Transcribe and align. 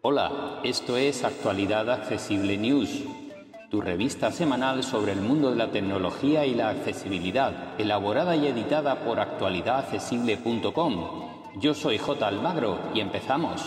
Hola, 0.00 0.60
esto 0.64 0.96
es 0.96 1.22
Actualidad 1.24 1.90
Accesible 1.90 2.56
News, 2.56 3.02
tu 3.70 3.82
revista 3.82 4.32
semanal 4.32 4.82
sobre 4.82 5.12
el 5.12 5.20
mundo 5.20 5.50
de 5.50 5.56
la 5.56 5.70
tecnología 5.70 6.46
y 6.46 6.54
la 6.54 6.70
accesibilidad, 6.70 7.78
elaborada 7.78 8.34
y 8.36 8.46
editada 8.46 9.04
por 9.04 9.20
actualidadaccesible.com. 9.20 11.58
Yo 11.58 11.74
soy 11.74 11.98
J. 11.98 12.26
Almagro 12.26 12.78
y 12.94 13.00
empezamos. 13.00 13.62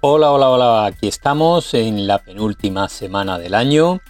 Hola, 0.00 0.30
hola, 0.30 0.48
hola, 0.48 0.86
aquí 0.86 1.08
estamos 1.08 1.74
en 1.74 2.06
la 2.06 2.20
penúltima 2.20 2.88
semana 2.88 3.38
del 3.38 3.54
año 3.54 4.00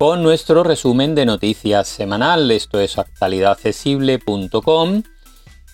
con 0.00 0.22
nuestro 0.22 0.62
resumen 0.62 1.14
de 1.14 1.26
noticias 1.26 1.86
semanal. 1.86 2.50
Esto 2.50 2.80
es 2.80 2.96
actualidadaccesible.com 2.96 5.02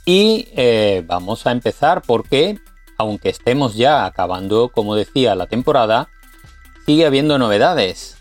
y 0.04 0.48
eh, 0.56 1.04
vamos 1.06 1.46
a 1.46 1.52
empezar 1.52 2.02
porque, 2.04 2.58
aunque 2.98 3.28
estemos 3.28 3.76
ya 3.76 4.04
acabando, 4.04 4.70
como 4.70 4.96
decía, 4.96 5.36
la 5.36 5.46
temporada, 5.46 6.08
sigue 6.86 7.06
habiendo 7.06 7.38
novedades. 7.38 8.16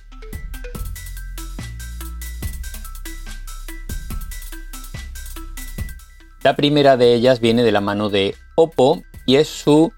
La 6.44 6.56
primera 6.56 6.98
de 6.98 7.16
ellas 7.16 7.40
viene 7.40 7.64
de 7.64 7.72
la 7.72 7.82
mano 7.82 8.10
de 8.10 8.36
Oppo 8.54 9.02
y 9.26 9.38
es 9.38 9.48
su 9.48 9.92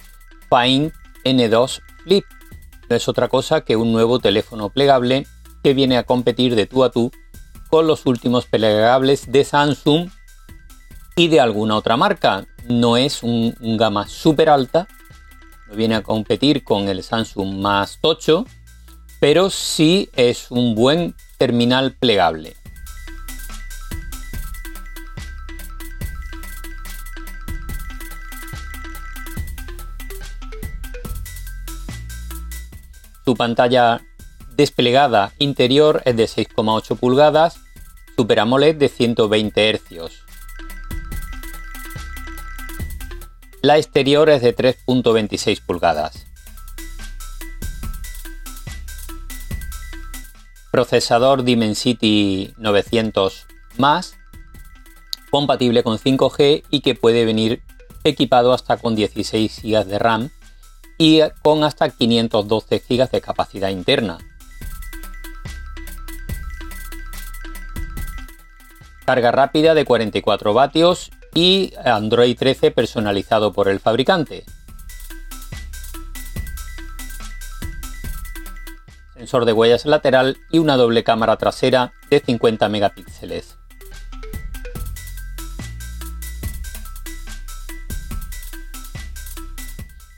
Find 0.49 0.93
N2 1.25 1.81
Flip. 2.05 2.23
No 2.89 2.95
es 2.95 3.09
otra 3.09 3.27
cosa 3.27 3.59
que 3.59 3.75
un 3.75 3.91
nuevo 3.91 4.19
teléfono 4.19 4.69
plegable 4.69 5.27
que 5.63 5.73
viene 5.73 5.97
a 5.97 6.03
competir 6.03 6.55
de 6.55 6.65
tú 6.65 6.83
a 6.83 6.91
tú 6.91 7.11
con 7.69 7.87
los 7.87 8.05
últimos 8.05 8.45
plegables 8.45 9.31
de 9.31 9.43
Samsung 9.43 10.09
y 11.15 11.27
de 11.27 11.39
alguna 11.39 11.75
otra 11.75 11.97
marca. 11.97 12.45
No 12.67 12.97
es 12.97 13.23
un, 13.23 13.55
gama 13.59 14.07
súper 14.07 14.49
alta, 14.49 14.87
no 15.67 15.75
viene 15.75 15.95
a 15.95 16.03
competir 16.03 16.63
con 16.63 16.87
el 16.87 17.03
Samsung 17.03 17.59
más 17.59 17.99
tocho, 18.01 18.45
pero 19.19 19.49
sí 19.49 20.09
es 20.15 20.51
un 20.51 20.75
buen 20.75 21.15
terminal 21.37 21.93
plegable. 21.93 22.55
Su 33.25 33.35
pantalla 33.35 33.99
desplegada 34.57 35.33
interior 35.37 36.01
es 36.05 36.17
de 36.17 36.25
6,8 36.25 36.97
pulgadas, 36.97 37.59
Super 38.15 38.39
AMOLED 38.39 38.75
de 38.75 38.89
120 38.89 39.73
Hz. 39.73 40.23
La 43.61 43.77
exterior 43.77 44.31
es 44.31 44.41
de 44.41 44.55
3.26 44.55 45.61
pulgadas. 45.63 46.25
Procesador 50.71 51.43
Dimensity 51.43 52.55
900 52.57 53.45
más, 53.77 54.17
compatible 55.29 55.83
con 55.83 55.99
5G 55.99 56.63
y 56.71 56.81
que 56.81 56.95
puede 56.95 57.25
venir 57.25 57.61
equipado 58.03 58.53
hasta 58.53 58.77
con 58.77 58.95
16 58.95 59.61
GB 59.61 59.85
de 59.85 59.99
RAM 59.99 60.29
y 60.97 61.19
con 61.43 61.63
hasta 61.63 61.89
512 61.89 62.81
GB 62.89 63.11
de 63.11 63.21
capacidad 63.21 63.69
interna. 63.69 64.17
Carga 69.07 69.31
rápida 69.31 69.73
de 69.73 69.85
44 69.85 70.53
vatios 70.53 71.11
y 71.33 71.71
Android 71.85 72.37
13 72.37 72.71
personalizado 72.71 73.53
por 73.53 73.69
el 73.69 73.79
fabricante. 73.79 74.43
Sensor 79.13 79.45
de 79.45 79.53
huellas 79.53 79.85
lateral 79.85 80.35
y 80.51 80.59
una 80.59 80.75
doble 80.75 81.05
cámara 81.05 81.37
trasera 81.37 81.93
de 82.09 82.19
50 82.19 82.67
megapíxeles. 82.67 83.57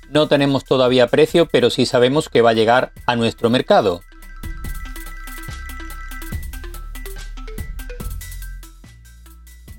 No 0.09 0.27
tenemos 0.27 0.65
todavía 0.65 1.05
precio, 1.05 1.47
pero 1.47 1.69
sí 1.69 1.85
sabemos 1.85 2.27
que 2.27 2.41
va 2.41 2.49
a 2.49 2.53
llegar 2.53 2.91
a 3.05 3.15
nuestro 3.15 3.51
mercado. 3.51 4.01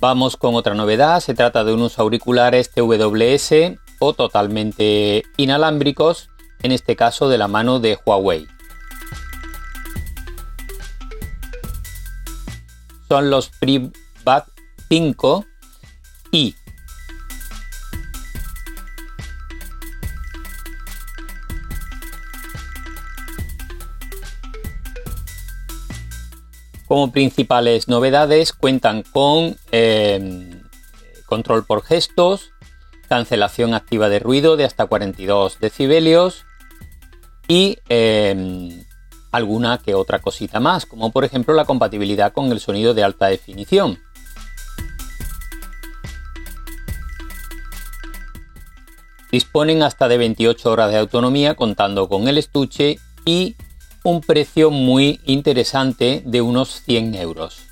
Vamos 0.00 0.38
con 0.38 0.54
otra 0.54 0.72
novedad, 0.74 1.20
se 1.20 1.34
trata 1.34 1.62
de 1.62 1.74
unos 1.74 1.98
auriculares 1.98 2.70
TWS 2.70 3.78
o 3.98 4.14
totalmente 4.14 5.24
inalámbricos, 5.36 6.30
en 6.62 6.72
este 6.72 6.96
caso 6.96 7.28
de 7.28 7.36
la 7.36 7.48
mano 7.48 7.80
de 7.80 7.98
Huawei. 8.06 8.46
Son 13.08 13.28
los 13.28 13.50
FreeBuds 13.50 13.92
5 14.88 15.44
y 16.32 16.54
Como 26.90 27.12
principales 27.12 27.86
novedades 27.86 28.52
cuentan 28.52 29.04
con 29.04 29.56
em, 29.70 30.60
control 31.24 31.64
por 31.64 31.84
gestos, 31.84 32.50
cancelación 33.08 33.74
activa 33.74 34.08
de 34.08 34.18
ruido 34.18 34.56
de 34.56 34.64
hasta 34.64 34.86
42 34.86 35.60
decibelios 35.60 36.46
y 37.46 37.78
em, 37.88 38.84
alguna 39.30 39.78
que 39.78 39.94
otra 39.94 40.18
cosita 40.18 40.58
más, 40.58 40.84
como 40.84 41.12
por 41.12 41.24
ejemplo 41.24 41.54
la 41.54 41.64
compatibilidad 41.64 42.32
con 42.32 42.50
el 42.50 42.58
sonido 42.58 42.92
de 42.92 43.04
alta 43.04 43.28
definición. 43.28 44.00
Disponen 49.30 49.84
hasta 49.84 50.08
de 50.08 50.18
28 50.18 50.68
horas 50.68 50.90
de 50.90 50.98
autonomía 50.98 51.54
contando 51.54 52.08
con 52.08 52.26
el 52.26 52.36
estuche 52.36 52.98
y 53.24 53.54
un 54.02 54.22
precio 54.22 54.70
muy 54.70 55.20
interesante 55.24 56.22
de 56.24 56.40
unos 56.40 56.82
100 56.82 57.14
euros. 57.16 57.66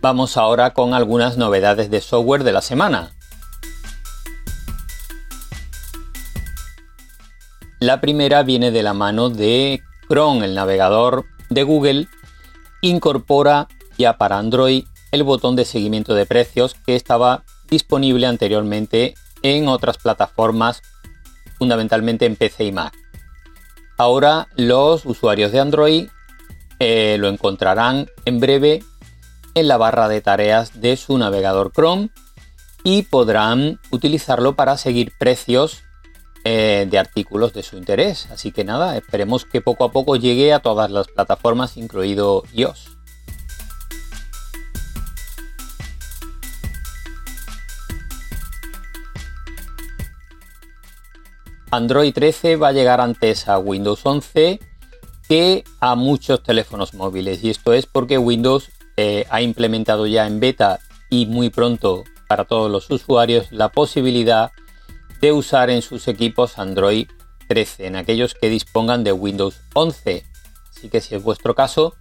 Vamos 0.00 0.36
ahora 0.36 0.74
con 0.74 0.94
algunas 0.94 1.36
novedades 1.36 1.90
de 1.90 2.00
software 2.00 2.44
de 2.44 2.52
la 2.52 2.62
semana. 2.62 3.10
La 7.80 8.00
primera 8.00 8.44
viene 8.44 8.70
de 8.70 8.82
la 8.82 8.94
mano 8.94 9.30
de 9.30 9.82
Chrome, 10.08 10.44
el 10.44 10.54
navegador 10.54 11.26
de 11.50 11.62
Google, 11.64 12.08
incorpora 12.80 13.66
ya 13.96 14.18
para 14.18 14.38
Android 14.38 14.84
el 15.10 15.22
botón 15.24 15.56
de 15.56 15.64
seguimiento 15.64 16.14
de 16.14 16.26
precios 16.26 16.74
que 16.74 16.94
estaba 16.94 17.44
disponible 17.68 18.26
anteriormente 18.26 19.14
en 19.42 19.68
otras 19.68 19.98
plataformas, 19.98 20.82
fundamentalmente 21.58 22.26
en 22.26 22.36
PC 22.36 22.64
y 22.64 22.72
Mac. 22.72 22.94
Ahora 23.96 24.48
los 24.54 25.04
usuarios 25.06 25.52
de 25.52 25.60
Android 25.60 26.08
eh, 26.78 27.16
lo 27.18 27.28
encontrarán 27.28 28.08
en 28.24 28.38
breve 28.40 28.84
en 29.54 29.68
la 29.68 29.76
barra 29.76 30.08
de 30.08 30.20
tareas 30.20 30.80
de 30.80 30.96
su 30.96 31.18
navegador 31.18 31.72
Chrome 31.72 32.10
y 32.84 33.02
podrán 33.02 33.80
utilizarlo 33.90 34.54
para 34.54 34.76
seguir 34.76 35.12
precios 35.18 35.82
eh, 36.44 36.86
de 36.88 36.98
artículos 36.98 37.52
de 37.52 37.62
su 37.62 37.76
interés. 37.76 38.28
Así 38.30 38.52
que 38.52 38.64
nada, 38.64 38.96
esperemos 38.96 39.44
que 39.44 39.60
poco 39.60 39.84
a 39.84 39.92
poco 39.92 40.16
llegue 40.16 40.52
a 40.52 40.60
todas 40.60 40.90
las 40.90 41.08
plataformas, 41.08 41.76
incluido 41.76 42.44
iOS. 42.54 42.97
Android 51.70 52.14
13 52.14 52.56
va 52.56 52.68
a 52.68 52.72
llegar 52.72 53.00
antes 53.00 53.46
a 53.46 53.58
Windows 53.58 54.00
11 54.02 54.58
que 55.28 55.64
a 55.80 55.94
muchos 55.94 56.42
teléfonos 56.42 56.94
móviles. 56.94 57.44
Y 57.44 57.50
esto 57.50 57.74
es 57.74 57.84
porque 57.84 58.16
Windows 58.16 58.70
eh, 58.96 59.26
ha 59.28 59.42
implementado 59.42 60.06
ya 60.06 60.26
en 60.26 60.40
beta 60.40 60.78
y 61.10 61.26
muy 61.26 61.50
pronto 61.50 62.04
para 62.26 62.44
todos 62.44 62.70
los 62.70 62.90
usuarios 62.90 63.52
la 63.52 63.68
posibilidad 63.68 64.52
de 65.20 65.32
usar 65.32 65.68
en 65.68 65.82
sus 65.82 66.08
equipos 66.08 66.58
Android 66.58 67.08
13, 67.48 67.86
en 67.86 67.96
aquellos 67.96 68.34
que 68.34 68.48
dispongan 68.48 69.04
de 69.04 69.12
Windows 69.12 69.60
11. 69.74 70.24
Así 70.70 70.88
que 70.88 71.02
si 71.02 71.16
es 71.16 71.22
vuestro 71.22 71.54
caso, 71.54 71.96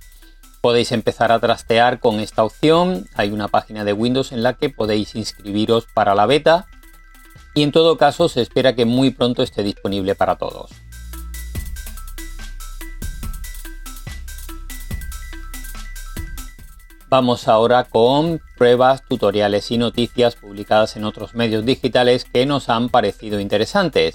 podéis 0.62 0.94
empezar 0.94 1.34
a 1.34 1.40
trastear 1.40 2.00
con 2.00 2.22
esta 2.22 2.46
opción. 2.46 3.06
Hay 3.16 3.32
una 3.32 3.50
página 3.50 3.84
de 3.84 3.92
Windows 3.94 4.32
en 4.32 4.44
la 4.44 4.54
que 4.54 4.70
podéis 4.70 5.16
inscribiros 5.16 5.88
para 5.94 6.16
la 6.16 6.26
beta 6.26 6.68
y 7.58 7.64
en 7.64 7.72
todo 7.72 7.98
caso 7.98 8.30
se 8.30 8.44
espera 8.44 8.76
que 8.76 8.86
muy 8.86 9.10
pronto 9.10 9.42
esté 9.42 9.64
disponible 9.64 10.14
para 10.14 10.36
todos. 10.36 10.70
Vamos 17.10 17.48
ahora 17.48 17.86
con 17.86 18.40
pruebas, 18.58 19.02
tutoriales 19.10 19.72
y 19.72 19.80
noticias 19.80 20.36
publicadas 20.36 20.98
en 20.98 21.06
otros 21.06 21.34
medios 21.34 21.66
digitales 21.66 22.26
que 22.26 22.46
nos 22.46 22.70
han 22.70 22.90
parecido 22.90 23.40
interesantes. 23.40 24.14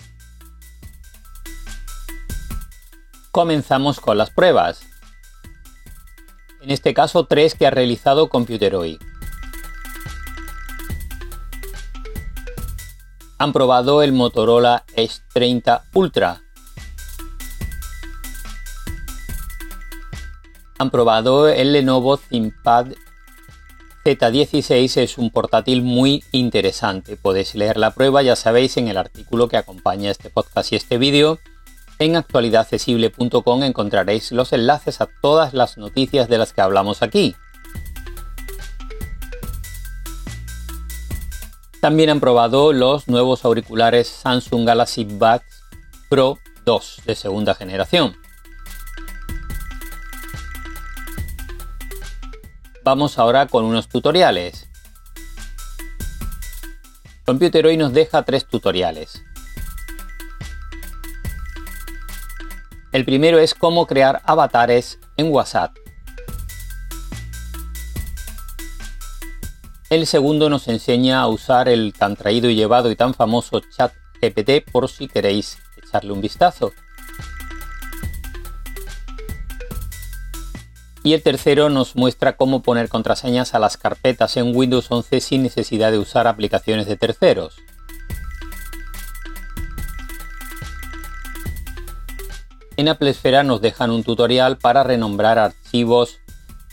Comenzamos 3.33 3.99
con 3.99 4.19
las 4.19 4.31
pruebas. 4.31 4.83
En 6.61 6.71
este 6.71 6.95
caso 6.95 7.27
tres 7.27 7.57
que 7.57 7.67
ha 7.67 7.71
realizado 7.73 8.29
Computeroy. 8.29 9.01
Han 13.43 13.53
probado 13.53 14.05
el 14.05 14.13
Motorola 14.13 14.85
S30 14.95 15.83
Ultra, 15.95 16.43
han 20.79 20.91
probado 20.93 21.49
el 21.49 21.73
Lenovo 21.73 22.19
ThinkPad 22.19 22.93
Z16 24.05 24.97
es 24.97 25.19
un 25.19 25.31
portátil 25.31 25.83
muy 25.83 26.23
interesante. 26.31 27.17
Podéis 27.17 27.57
leer 27.57 27.79
la 27.79 27.91
prueba, 27.91 28.23
ya 28.23 28.37
sabéis, 28.37 28.77
en 28.77 28.87
el 28.87 28.97
artículo 28.97 29.49
que 29.49 29.57
acompaña 29.57 30.13
este 30.13 30.31
podcast 30.31 30.71
y 30.73 30.77
este 30.77 30.99
vídeo. 30.99 31.41
En 31.99 32.15
actualidadaccesible.com 32.15 33.65
encontraréis 33.65 34.31
los 34.31 34.53
enlaces 34.53 35.01
a 35.01 35.09
todas 35.21 35.53
las 35.53 35.79
noticias 35.79 36.29
de 36.29 36.39
las 36.39 36.53
que 36.53 36.61
hablamos 36.61 37.03
aquí. 37.03 37.35
También 41.83 42.11
han 42.11 42.21
probado 42.21 42.73
los 42.73 43.09
nuevos 43.09 43.45
auriculares 43.45 44.07
Samsung 44.07 44.65
Galaxy 44.65 45.03
Buds 45.03 45.65
Pro 46.09 46.39
2 46.65 47.03
de 47.05 47.17
segunda 47.17 47.57
generación. 47.57 48.17
Vamos 52.85 53.19
ahora 53.19 53.49
con 53.49 53.65
unos 53.65 53.89
tutoriales. 53.89 54.69
Computer 57.27 57.67
hoy 57.67 57.77
nos 57.77 57.93
deja 57.93 58.23
tres 58.23 58.47
tutoriales. 58.47 59.25
El 62.93 63.05
primero 63.05 63.41
es 63.41 63.55
cómo 63.55 63.89
crear 63.89 64.23
avatares 64.25 65.01
en 65.17 65.33
WhatsApp. 65.33 65.82
El 69.93 70.07
segundo 70.07 70.49
nos 70.49 70.69
enseña 70.69 71.21
a 71.21 71.29
usar 71.29 71.69
el 71.69 71.93
tan 71.93 72.17
traído 72.17 72.49
y 72.49 72.55
llevado 72.55 72.91
y 72.91 72.97
tan 72.97 73.13
famoso 73.13 73.61
chat 73.61 73.93
GPT 74.23 74.65
por 74.73 74.89
si 74.89 75.07
queréis 75.07 75.59
echarle 75.77 76.13
un 76.13 76.23
vistazo. 76.23 76.73
Y 81.05 81.13
el 81.13 81.23
tercero 81.23 81.69
nos 81.69 81.95
muestra 81.95 82.39
cómo 82.39 82.63
poner 82.63 82.89
contraseñas 82.89 83.55
a 83.55 83.59
las 83.59 83.77
carpetas 83.77 84.39
en 84.39 84.57
Windows 84.57 84.91
11 84.91 85.21
sin 85.21 85.43
necesidad 85.43 85.93
de 85.93 85.99
usar 85.99 86.27
aplicaciones 86.27 86.87
de 86.87 86.97
terceros. 86.97 87.57
En 92.79 92.89
Apple 92.89 93.11
Esfera 93.11 93.43
nos 93.43 93.61
dejan 93.61 93.91
un 93.91 94.05
tutorial 94.05 94.57
para 94.57 94.85
renombrar 94.85 95.39
archivos 95.39 96.19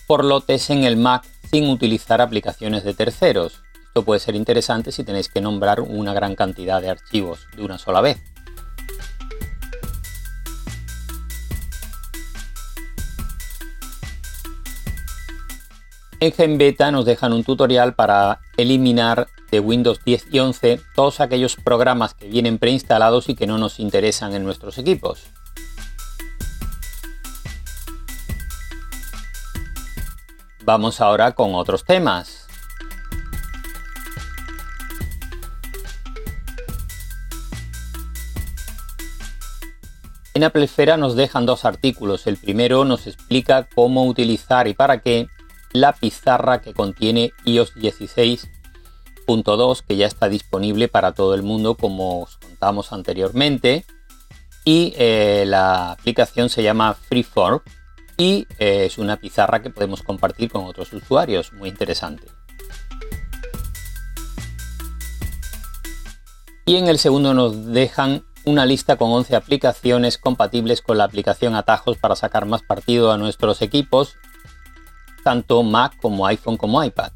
por 0.07 0.23
lotes 0.23 0.69
en 0.69 0.85
el 0.85 0.95
Mac 0.95 1.25
sin 1.51 1.69
utilizar 1.69 2.21
aplicaciones 2.21 2.83
de 2.83 2.93
terceros. 2.93 3.63
Esto 3.87 4.03
puede 4.03 4.19
ser 4.19 4.35
interesante 4.35 4.91
si 4.91 5.03
tenéis 5.03 5.29
que 5.29 5.41
nombrar 5.41 5.81
una 5.81 6.13
gran 6.13 6.35
cantidad 6.35 6.81
de 6.81 6.89
archivos 6.89 7.47
de 7.55 7.63
una 7.63 7.77
sola 7.77 8.01
vez. 8.01 8.19
En 16.21 16.33
GenBeta 16.33 16.91
nos 16.91 17.05
dejan 17.05 17.31
un 17.31 17.45
tutorial 17.45 17.95
para 17.95 18.41
eliminar 18.57 19.27
de 19.51 19.61
Windows 19.61 20.03
10 20.03 20.27
y 20.31 20.39
11 20.39 20.81
todos 20.93 21.21
aquellos 21.21 21.55
programas 21.55 22.13
que 22.13 22.27
vienen 22.27 22.57
preinstalados 22.57 23.29
y 23.29 23.35
que 23.35 23.47
no 23.47 23.57
nos 23.57 23.79
interesan 23.79 24.33
en 24.35 24.43
nuestros 24.43 24.77
equipos. 24.77 25.23
Vamos 30.69 31.01
ahora 31.01 31.31
con 31.31 31.55
otros 31.55 31.83
temas. 31.83 32.45
En 40.35 40.43
Apple 40.43 40.65
Esfera 40.65 40.95
nos 40.95 41.15
dejan 41.15 41.47
dos 41.47 41.65
artículos. 41.65 42.27
El 42.27 42.37
primero 42.37 42.85
nos 42.85 43.07
explica 43.07 43.67
cómo 43.73 44.05
utilizar 44.05 44.67
y 44.67 44.75
para 44.75 45.01
qué 45.01 45.25
la 45.73 45.93
pizarra 45.93 46.61
que 46.61 46.75
contiene 46.75 47.31
iOS 47.45 47.73
16.2 47.73 49.83
que 49.87 49.97
ya 49.97 50.05
está 50.05 50.29
disponible 50.29 50.87
para 50.87 51.13
todo 51.13 51.33
el 51.33 51.41
mundo 51.41 51.77
como 51.77 52.21
os 52.21 52.37
contamos 52.37 52.93
anteriormente 52.93 53.85
y 54.65 54.93
eh, 54.97 55.45
la 55.47 55.93
aplicación 55.93 56.49
se 56.49 56.61
llama 56.61 56.93
Freeform 56.93 57.61
y 58.19 58.45
eh, 58.59 58.85
es 58.85 58.99
una 58.99 59.17
pizarra 59.17 59.63
que 59.63 59.71
podemos 59.71 60.03
compartir 60.03 60.51
con 60.51 60.65
otros 60.65 60.93
usuarios, 60.93 61.51
muy 61.53 61.69
interesante. 61.69 62.27
Y 66.65 66.75
en 66.75 66.87
el 66.87 66.99
segundo 66.99 67.33
nos 67.33 67.65
dejan 67.65 68.23
una 68.45 68.67
lista 68.67 68.95
con 68.97 69.09
11 69.09 69.35
aplicaciones 69.35 70.19
compatibles 70.19 70.81
con 70.81 70.99
la 70.99 71.05
aplicación 71.05 71.55
Atajos 71.55 71.97
para 71.97 72.15
sacar 72.15 72.45
más 72.45 72.61
partido 72.61 73.11
a 73.11 73.17
nuestros 73.17 73.63
equipos 73.63 74.17
tanto 75.23 75.63
Mac 75.63 75.95
como 76.01 76.25
iPhone 76.25 76.57
como 76.57 76.83
iPad. 76.83 77.11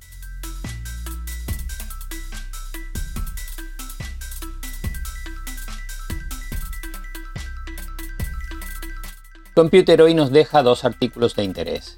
Computer 9.55 10.01
hoy 10.01 10.15
nos 10.15 10.31
deja 10.31 10.63
dos 10.63 10.83
artículos 10.83 11.35
de 11.35 11.43
interés. 11.43 11.97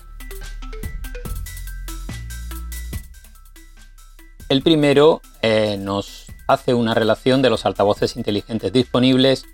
El 4.49 4.61
primero 4.61 5.21
eh, 5.41 5.77
nos 5.79 6.25
hace 6.47 6.73
una 6.73 6.93
relación 6.93 7.41
de 7.41 7.49
los 7.49 7.65
altavoces 7.65 8.17
inteligentes 8.17 8.73
disponibles 8.73 9.45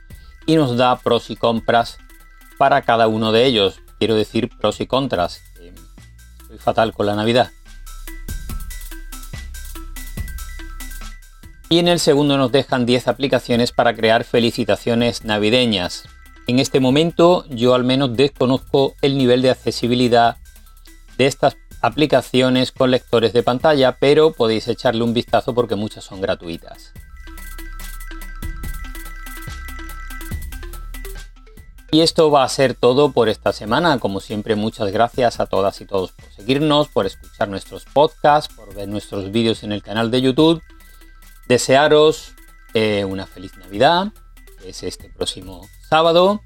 y 0.47 0.55
nos 0.55 0.77
da 0.77 0.97
pros 0.97 1.29
y 1.29 1.35
contras 1.35 1.99
para 2.57 2.81
cada 2.81 3.07
uno 3.07 3.31
de 3.31 3.45
ellos. 3.45 3.81
Quiero 3.99 4.15
decir 4.15 4.49
pros 4.49 4.81
y 4.81 4.87
contras 4.87 5.41
fatal 6.57 6.93
con 6.93 7.05
la 7.05 7.15
Navidad. 7.15 7.51
Y 11.69 11.79
en 11.79 11.87
el 11.87 11.99
segundo 11.99 12.37
nos 12.37 12.51
dejan 12.51 12.85
10 12.85 13.07
aplicaciones 13.07 13.71
para 13.71 13.95
crear 13.95 14.23
felicitaciones 14.25 15.23
navideñas. 15.23 16.03
En 16.47 16.59
este 16.59 16.79
momento 16.79 17.45
yo 17.49 17.73
al 17.75 17.83
menos 17.83 18.15
desconozco 18.15 18.95
el 19.01 19.17
nivel 19.17 19.41
de 19.41 19.51
accesibilidad 19.51 20.37
de 21.17 21.27
estas 21.27 21.55
aplicaciones 21.81 22.71
con 22.71 22.91
lectores 22.91 23.33
de 23.33 23.43
pantalla, 23.43 23.97
pero 23.99 24.33
podéis 24.33 24.67
echarle 24.67 25.03
un 25.03 25.13
vistazo 25.13 25.53
porque 25.53 25.75
muchas 25.75 26.03
son 26.03 26.21
gratuitas. 26.21 26.93
Y 31.93 31.99
esto 31.99 32.31
va 32.31 32.45
a 32.45 32.49
ser 32.49 32.73
todo 32.73 33.11
por 33.11 33.27
esta 33.27 33.51
semana. 33.51 33.99
Como 33.99 34.21
siempre, 34.21 34.55
muchas 34.55 34.93
gracias 34.93 35.41
a 35.41 35.45
todas 35.45 35.81
y 35.81 35.85
todos 35.85 36.13
por 36.13 36.31
seguirnos, 36.31 36.87
por 36.87 37.05
escuchar 37.05 37.49
nuestros 37.49 37.83
podcasts, 37.83 38.53
por 38.53 38.73
ver 38.73 38.87
nuestros 38.87 39.29
vídeos 39.31 39.63
en 39.63 39.73
el 39.73 39.83
canal 39.83 40.09
de 40.09 40.21
YouTube. 40.21 40.63
Desearos 41.49 42.33
eh, 42.73 43.03
una 43.03 43.27
feliz 43.27 43.57
Navidad, 43.57 44.13
que 44.61 44.69
es 44.69 44.83
este 44.83 45.09
próximo 45.09 45.67
sábado. 45.91 46.41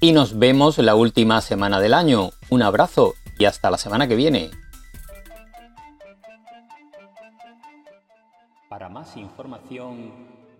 Y 0.00 0.12
nos 0.12 0.38
vemos 0.38 0.78
la 0.78 0.94
última 0.94 1.42
semana 1.42 1.78
del 1.78 1.92
año. 1.92 2.30
Un 2.48 2.62
abrazo 2.62 3.12
y 3.38 3.44
hasta 3.44 3.70
la 3.70 3.76
semana 3.76 4.08
que 4.08 4.16
viene. 4.16 4.50
Para 8.70 8.88
más 8.88 9.14
información, 9.18 10.10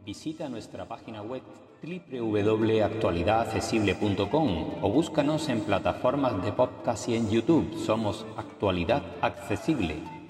visita 0.05 0.51
nuestra 0.51 0.87
página 0.87 1.23
web 1.23 1.41
www.actualidadaccesible.com 1.83 4.75
o 4.83 4.91
búscanos 4.91 5.49
en 5.49 5.63
plataformas 5.63 6.45
de 6.45 6.53
podcast 6.53 7.09
y 7.09 7.17
en 7.17 7.31
YouTube. 7.31 7.83
Somos 7.83 8.27
Actualidad 8.37 9.03
Accesible. 9.23 10.22